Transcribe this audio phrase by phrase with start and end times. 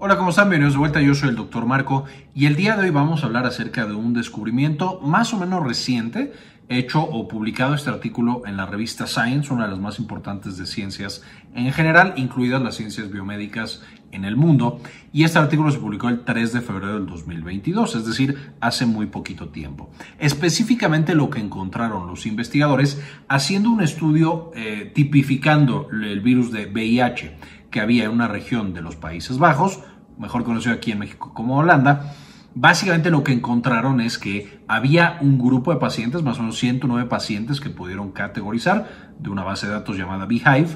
[0.00, 0.48] Hola, ¿cómo están?
[0.48, 1.00] Bienvenidos de vuelta.
[1.00, 3.94] Yo soy el doctor Marco y el día de hoy vamos a hablar acerca de
[3.94, 6.32] un descubrimiento más o menos reciente
[6.68, 10.66] hecho o publicado este artículo en la revista Science, una de las más importantes de
[10.66, 11.22] ciencias
[11.52, 13.82] en general, incluidas las ciencias biomédicas
[14.12, 14.80] en el mundo.
[15.12, 19.06] Y este artículo se publicó el 3 de febrero del 2022, es decir, hace muy
[19.06, 19.90] poquito tiempo.
[20.20, 27.36] Específicamente lo que encontraron los investigadores haciendo un estudio eh, tipificando el virus de VIH
[27.70, 29.80] que había en una región de los Países Bajos,
[30.18, 32.14] mejor conocido aquí en México como Holanda,
[32.60, 37.08] Básicamente lo que encontraron es que había un grupo de pacientes, más o menos 109
[37.08, 40.70] pacientes que pudieron categorizar de una base de datos llamada Beehive,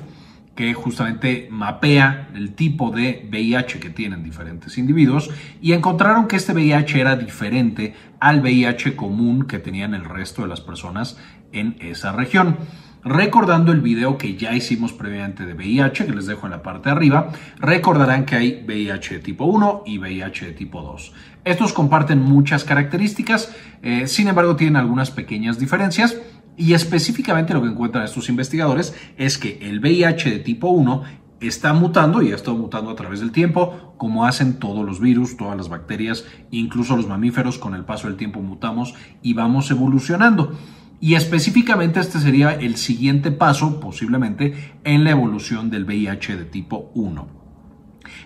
[0.55, 6.53] que justamente mapea el tipo de VIH que tienen diferentes individuos y encontraron que este
[6.53, 11.19] VIH era diferente al VIH común que tenían el resto de las personas
[11.53, 12.59] en esa región.
[13.05, 16.89] Recordando el video que ya hicimos previamente de VIH, que les dejo en la parte
[16.89, 21.13] de arriba, recordarán que hay VIH de tipo 1 y VIH de tipo 2.
[21.45, 26.17] Estos comparten muchas características, eh, sin embargo tienen algunas pequeñas diferencias
[26.57, 31.03] y específicamente lo que encuentran estos investigadores es que el VIH de tipo 1
[31.41, 35.37] está mutando y ha estado mutando a través del tiempo, como hacen todos los virus,
[35.37, 40.57] todas las bacterias, incluso los mamíferos, con el paso del tiempo mutamos y vamos evolucionando.
[41.03, 46.93] Y específicamente este sería el siguiente paso, posiblemente, en la evolución del VIH de tipo
[46.95, 47.27] 1.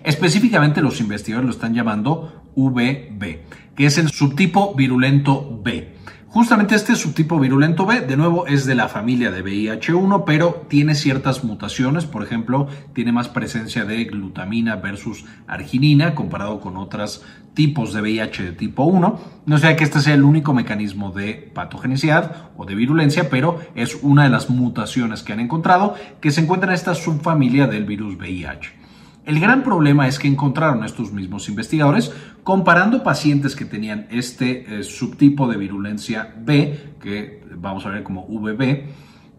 [0.05, 3.38] Específicamente los investigadores lo están llamando VB,
[3.74, 5.94] que es el subtipo virulento B.
[6.37, 10.95] Justamente este subtipo virulento B, de nuevo, es de la familia de VIH1, pero tiene
[10.95, 12.05] ciertas mutaciones.
[12.05, 18.43] Por ejemplo, tiene más presencia de glutamina versus arginina comparado con otros tipos de VIH
[18.43, 19.19] de tipo 1.
[19.47, 23.97] No sea que este sea el único mecanismo de patogenicidad o de virulencia, pero es
[24.03, 28.19] una de las mutaciones que han encontrado que se encuentra en esta subfamilia del virus
[28.19, 28.86] VIH.
[29.27, 32.12] El gran problema es que encontraron estos mismos investigadores
[32.44, 38.25] comparando pacientes que tenían este eh, subtipo de virulencia B, que vamos a ver como
[38.28, 38.84] VB,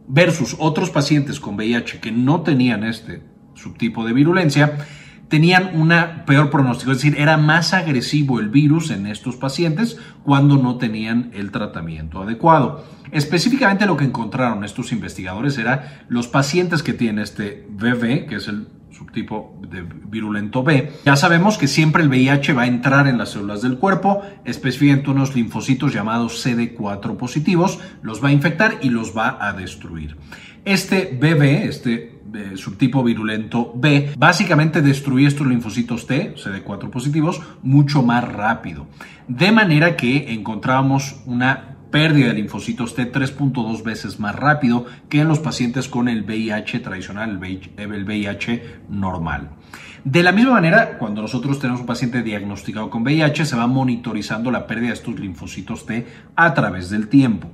[0.10, 3.22] versus otros pacientes con VIH que no tenían este
[3.56, 4.78] subtipo de virulencia,
[5.30, 10.58] tenían una peor pronóstico, es decir, era más agresivo el virus en estos pacientes cuando
[10.58, 12.84] no tenían el tratamiento adecuado.
[13.14, 18.50] Específicamente lo que encontraron estos investigadores era los pacientes que tienen este VB, que es
[18.50, 20.92] el subtipo de virulento B.
[21.06, 25.12] Ya sabemos que siempre el VIH va a entrar en las células del cuerpo, específicamente
[25.12, 30.18] unos linfocitos llamados CD4 positivos, los va a infectar y los va a destruir.
[30.66, 38.02] Este BB, este eh, subtipo virulento B, básicamente destruye estos linfocitos T, CD4 positivos, mucho
[38.02, 38.88] más rápido.
[39.28, 45.28] De manera que encontramos una pérdida de linfocitos T 3.2 veces más rápido que en
[45.28, 47.40] los pacientes con el VIH tradicional,
[47.78, 49.50] el VIH normal.
[50.04, 54.52] De la misma manera, cuando nosotros tenemos un paciente diagnosticado con VIH, se va monitorizando
[54.52, 56.06] la pérdida de estos linfocitos T
[56.36, 57.52] a través del tiempo.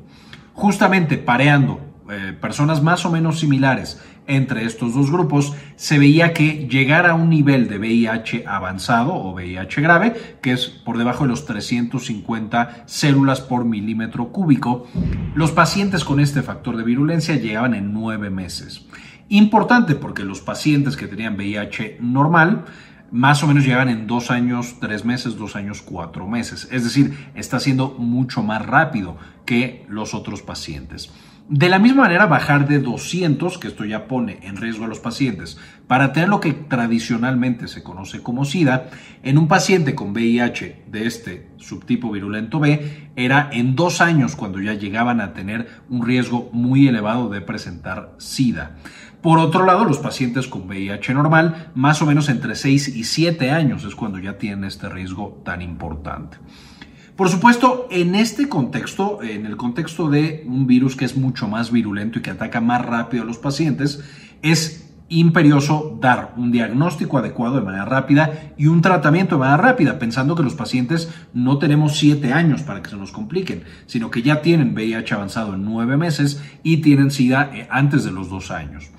[0.54, 6.68] Justamente pareando eh, personas más o menos similares entre estos dos grupos, se veía que
[6.70, 11.30] llegar a un nivel de VIH avanzado o VIH grave, que es por debajo de
[11.30, 14.88] los 350 células por milímetro cúbico,
[15.36, 18.86] los pacientes con este factor de virulencia llegaban en nueve meses.
[19.30, 22.66] Importante porque los pacientes que tenían VIH normal,
[23.12, 26.68] más o menos llegan en dos años, tres meses, dos años, cuatro meses.
[26.72, 31.12] Es decir, está siendo mucho más rápido que los otros pacientes.
[31.50, 35.02] De la misma manera, bajar de 200, que esto ya pone en riesgo a los
[35.02, 38.90] pacientes, para tener lo que tradicionalmente se conoce como SIDA,
[39.24, 44.62] en un paciente con VIH de este subtipo virulento B, era en dos años cuando
[44.62, 48.78] ya llegaban a tener un riesgo muy elevado de presentar SIDA.
[49.22, 53.52] Por otro lado, los pacientes con VIH normal, más o menos entre 6 y 7
[53.52, 56.38] años es cuando ya tienen este riesgo tan importante.
[57.16, 61.72] Por supuesto, en este contexto, en el contexto de un virus que es mucho más
[61.72, 64.04] virulento y que ataca más rápido a los pacientes,
[64.42, 70.00] es imperioso dar un diagnóstico adecuado de manera rápida y un tratamiento de manera rápida,
[70.00, 74.24] pensando que los pacientes no tenemos siete años para que se nos compliquen, sino que
[74.24, 78.50] ya tienen VIH avanzado en nueve meses y tienen SIDA eh, antes de los dos
[78.50, 78.90] años.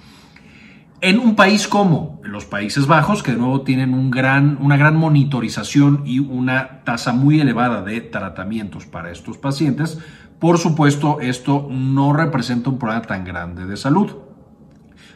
[1.04, 6.18] En un país como los Países Bajos, que de nuevo tienen una gran monitorización y
[6.18, 9.98] una tasa muy elevada de tratamientos para estos pacientes,
[10.38, 14.12] por supuesto esto no representa un problema tan grande de salud.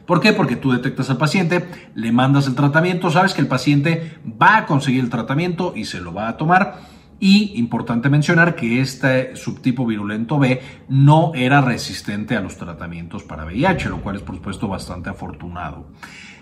[0.05, 0.35] ¿Por qué?
[0.35, 4.67] Porque tú detectas al paciente, le mandas el tratamiento, sabes que el paciente va a
[4.67, 6.81] conseguir el tratamiento y se lo va a tomar
[7.20, 13.44] y importante mencionar que este subtipo virulento B no era resistente a los tratamientos para
[13.44, 15.87] VIH, lo cual es por supuesto bastante afortunado.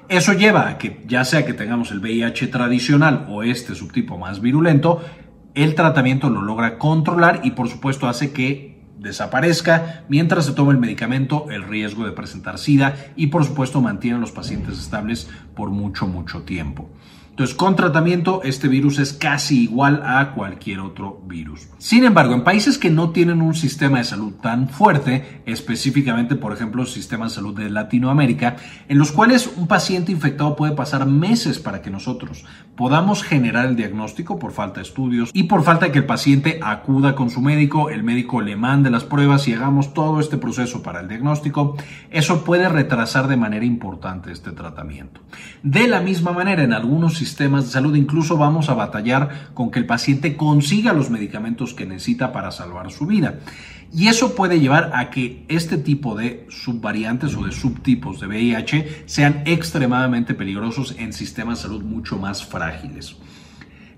[0.09, 4.41] Eso lleva a que ya sea que tengamos el VIH tradicional o este subtipo más
[4.41, 5.03] virulento,
[5.55, 10.79] el tratamiento lo logra controlar y por supuesto hace que desaparezca mientras se toma el
[10.79, 15.71] medicamento el riesgo de presentar SIDA y por supuesto mantiene a los pacientes estables por
[15.71, 16.91] mucho, mucho tiempo.
[17.37, 21.69] Entonces, con tratamiento, este virus es casi igual a cualquier otro virus.
[21.77, 26.55] Sin embargo, en países que no tienen un sistema de salud tan fuerte, específicamente, por
[26.55, 28.57] ejemplo, sistema de salud de Latinoamérica,
[28.89, 33.77] en los cuales un paciente infectado puede pasar meses para que nosotros podamos generar el
[33.77, 37.43] diagnóstico por falta de estudios y por falta de que el paciente acuda con su
[37.43, 41.77] médico, el médico le mande las pruebas y hagamos todo este proceso para el diagnóstico,
[42.11, 45.21] eso puede retrasar de manera importante este tratamiento.
[45.63, 49.79] De la misma manera, en algunos sistemas de salud, incluso vamos a batallar con que
[49.79, 53.41] el paciente consiga los medicamentos que necesita para salvar su vida.
[53.93, 59.05] Y eso puede llevar a que este tipo de subvariantes o de subtipos de VIH
[59.07, 63.17] sean extremadamente peligrosos en sistemas de salud mucho más frágiles.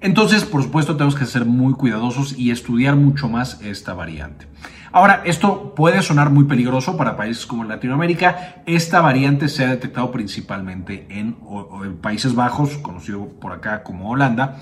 [0.01, 4.47] Entonces, por supuesto, tenemos que ser muy cuidadosos y estudiar mucho más esta variante.
[4.93, 8.63] Ahora, esto puede sonar muy peligroso para países como Latinoamérica.
[8.65, 11.37] Esta variante se ha detectado principalmente en,
[11.85, 14.61] en Países Bajos, conocido por acá como Holanda,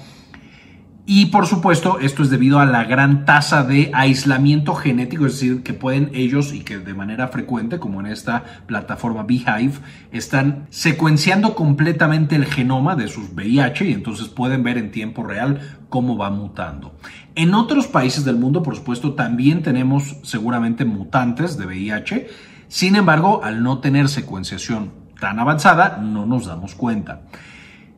[1.08, 5.62] y por supuesto, esto es debido a la gran tasa de aislamiento genético, es decir,
[5.62, 9.74] que pueden ellos y que de manera frecuente, como en esta plataforma Beehive,
[10.10, 15.78] están secuenciando completamente el genoma de sus VIH y entonces pueden ver en tiempo real
[15.88, 16.96] cómo va mutando.
[17.36, 22.26] En otros países del mundo, por supuesto, también tenemos seguramente mutantes de VIH.
[22.66, 27.22] Sin embargo, al no tener secuenciación tan avanzada, no nos damos cuenta.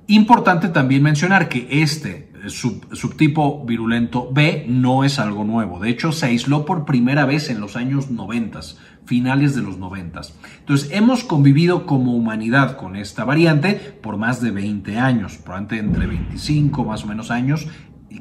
[0.09, 5.79] Importante también mencionar que este subtipo virulento B no es algo nuevo.
[5.81, 8.61] De hecho, se aisló por primera vez en los años 90,
[9.05, 10.21] finales de los 90.
[10.61, 16.07] Entonces, hemos convivido como humanidad con esta variante por más de 20 años, probablemente entre
[16.07, 17.67] 25 más o menos años,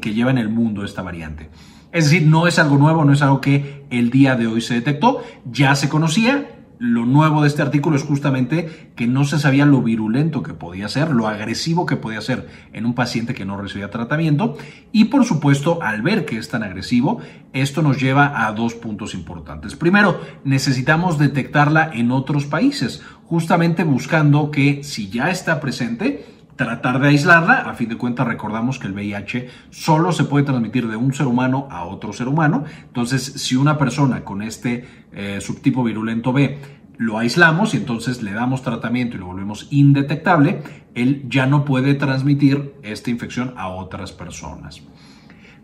[0.01, 1.49] que lleva en el mundo esta variante.
[1.91, 4.73] Es decir, no es algo nuevo, no es algo que el día de hoy se
[4.73, 9.65] detectó, ya se conocía, lo nuevo de este artículo es justamente que no se sabía
[9.65, 13.59] lo virulento que podía ser, lo agresivo que podía ser en un paciente que no
[13.59, 14.57] recibía tratamiento.
[14.91, 17.19] Y por supuesto, al ver que es tan agresivo,
[17.53, 19.75] esto nos lleva a dos puntos importantes.
[19.75, 27.07] Primero, necesitamos detectarla en otros países, justamente buscando que si ya está presente, tratar de
[27.07, 27.61] aislarla.
[27.61, 31.27] A fin de cuentas, recordamos que el VIH solo se puede transmitir de un ser
[31.27, 32.65] humano a otro ser humano.
[32.83, 36.57] Entonces, si una persona con este eh, subtipo virulento B
[36.97, 40.63] lo aislamos y entonces le damos tratamiento y lo volvemos indetectable,
[40.95, 44.81] él ya no puede transmitir esta infección a otras personas.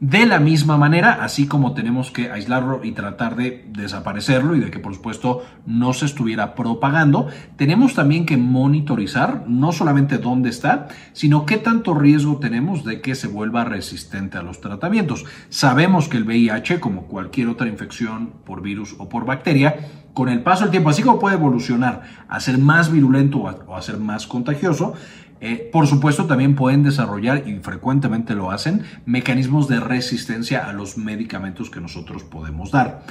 [0.04, 4.70] De la misma manera, así como tenemos que aislarlo y tratar de desaparecerlo y de
[4.70, 10.90] que por supuesto no se estuviera propagando, tenemos también que monitorizar no solamente dónde está,
[11.14, 15.24] sino qué tanto riesgo tenemos de que se vuelva resistente a los tratamientos.
[15.48, 20.44] Sabemos que el VIH, como cualquier otra infección por virus o por bacteria, con el
[20.44, 24.28] paso del tiempo, así como puede evolucionar a ser más virulento o a, ser más
[24.28, 24.96] contagioso,
[25.46, 30.98] eh, por supuesto, también pueden desarrollar, y frecuentemente lo hacen, mecanismos de resistencia a los
[30.98, 33.04] medicamentos que nosotros podemos dar.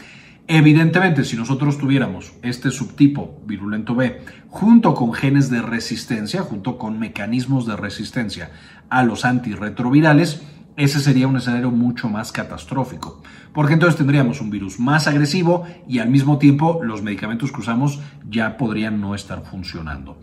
[0.49, 6.99] Evidentemente, si nosotros tuviéramos este subtipo virulento B junto con genes de resistencia, junto con
[6.99, 8.50] mecanismos de resistencia
[8.88, 10.40] a los antirretrovirales,
[10.78, 15.99] ese sería un escenario mucho más catastrófico, porque entonces tendríamos un virus más agresivo y
[15.99, 20.16] al mismo tiempo los medicamentos que usamos ya podrían no estar funcionando.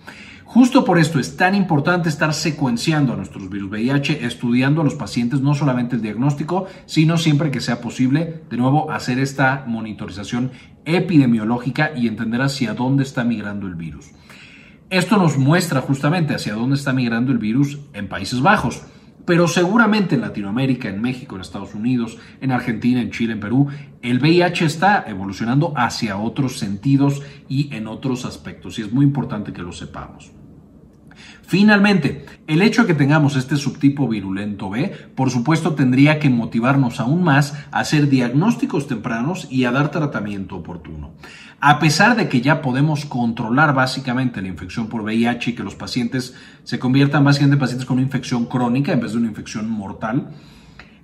[0.51, 4.95] Justo por esto es tan importante estar secuenciando a nuestros virus VIH, estudiando a los
[4.95, 10.49] pacientes, no solamente el diagnóstico, sino siempre que sea posible, de nuevo, hacer esta monitorización
[10.85, 14.07] epidemiológica y entender hacia dónde está migrando el virus.
[14.89, 18.81] Esto nos muestra justamente hacia dónde está migrando el virus en Países Bajos
[19.25, 23.67] pero seguramente en Latinoamérica, en México, en Estados Unidos, en Argentina, en Chile, en Perú,
[24.01, 29.53] el VIH está evolucionando hacia otros sentidos y en otros aspectos, y es muy importante
[29.53, 30.31] que lo sepamos.
[31.49, 36.99] Finalmente, el hecho de que tengamos este subtipo virulento B, por supuesto, tendría que motivarnos
[36.99, 41.09] aún más a hacer diagnósticos tempranos y a dar tratamiento oportuno.
[41.59, 45.73] A pesar de que ya podemos controlar básicamente la infección por VIH y que los
[45.73, 49.71] pacientes se conviertan básicamente en pacientes con una infección crónica en vez de una infección
[49.71, 50.29] mortal,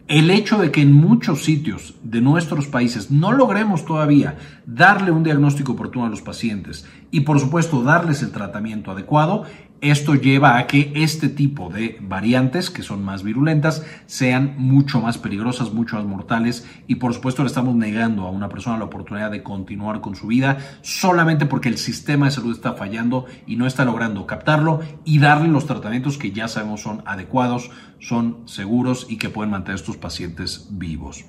[0.07, 5.23] el hecho de que en muchos sitios de nuestros países no logremos todavía darle un
[5.23, 9.45] diagnóstico oportuno a los pacientes y por supuesto darles el tratamiento adecuado
[9.81, 15.17] Esto lleva a que este tipo de variantes, que son más virulentas, sean mucho más
[15.17, 19.31] peligrosas, mucho más mortales y por supuesto le estamos negando a una persona la oportunidad
[19.31, 23.67] de continuar con su vida solamente porque el sistema de salud está fallando y no
[23.67, 27.69] está logrando captarlo y darle los tratamientos que ya sabemos son adecuados,
[27.99, 31.25] son seguros y que pueden mantener a pacientes vivos.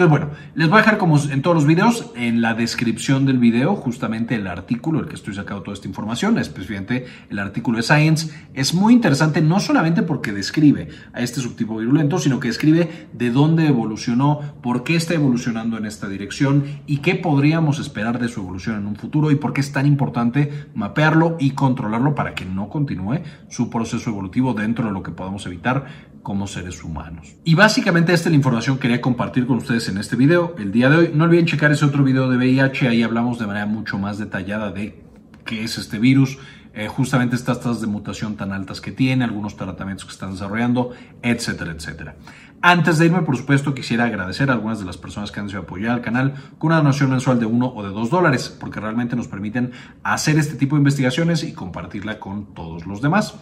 [0.00, 3.38] Entonces, bueno, les voy a dejar como en todos los videos, en la descripción del
[3.38, 7.82] video, justamente el artículo, el que estoy sacando toda esta información, especialmente el artículo de
[7.82, 8.32] Science.
[8.54, 13.30] Es muy interesante no solamente porque describe a este subtipo virulento, sino que describe de
[13.30, 18.40] dónde evolucionó, por qué está evolucionando en esta dirección y qué podríamos esperar de su
[18.40, 22.46] evolución en un futuro y por qué es tan importante mapearlo y controlarlo para que
[22.46, 27.36] no continúe su proceso evolutivo dentro de lo que podamos evitar como seres humanos.
[27.44, 30.72] Y básicamente esta es la información que quería compartir con ustedes en este video el
[30.72, 31.10] día de hoy.
[31.14, 34.70] No olviden checar ese otro video de VIH, ahí hablamos de manera mucho más detallada
[34.72, 35.02] de
[35.44, 36.38] qué es este virus,
[36.72, 40.90] eh, justamente estas tasas de mutación tan altas que tiene, algunos tratamientos que están desarrollando,
[41.22, 42.16] etcétera, etcétera.
[42.62, 45.62] Antes de irme, por supuesto, quisiera agradecer a algunas de las personas que han sido
[45.62, 49.16] apoyar al canal con una donación mensual de uno o de dos dólares, porque realmente
[49.16, 49.72] nos permiten
[50.02, 53.34] hacer este tipo de investigaciones y compartirla con todos los demás.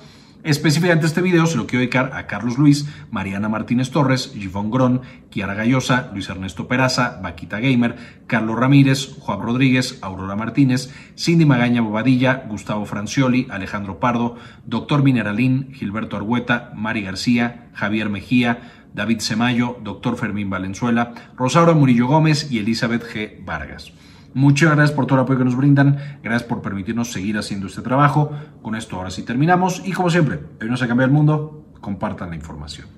[0.45, 5.03] Específicamente este video se lo quiero dedicar a Carlos Luis, Mariana Martínez Torres, Givón Grón,
[5.31, 7.97] Kiara Gallosa, Luis Ernesto Peraza, Vaquita Gamer,
[8.29, 15.73] Carlos Ramírez, Juan Rodríguez, Aurora Martínez, Cindy Magaña Bobadilla, Gustavo Francioli, Alejandro Pardo, Doctor Mineralín,
[15.75, 22.59] Gilberto Argueta, Mari García, Javier Mejía, David Semayo, Doctor Fermín Valenzuela, Rosaura Murillo Gómez y
[22.59, 23.45] Elizabeth G.
[23.45, 23.93] Vargas.
[24.35, 25.99] Muchas gracias por todo el apoyo que nos brindan.
[26.23, 28.31] Gracias por permitirnos seguir haciendo este trabajo.
[28.63, 29.83] Con esto ahora sí terminamos.
[29.85, 31.65] Y como siempre, hoy no se cambia el mundo.
[31.81, 32.98] Compartan la información.